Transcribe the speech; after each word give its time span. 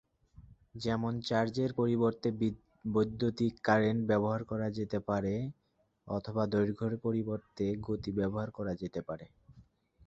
যেমন 0.75 1.13
চার্জের 1.21 1.71
পরিবর্তে 1.73 2.27
বৈদ্যুতিন 2.85 3.53
কারেন্ট 3.63 4.01
ব্যবহার 4.07 4.41
করা 4.43 4.67
যেতে 4.77 4.99
পারে 5.09 5.33
অথবা 6.07 6.43
দৈর্ঘ্যের 6.53 6.93
পরিবর্তে 7.05 7.65
গতি 7.81 8.11
ব্যবহার 8.19 8.49
করা 8.51 8.73
যেতে 8.81 9.01
পারে। 9.07 9.25